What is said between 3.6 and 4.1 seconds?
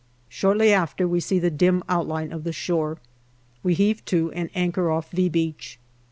We heave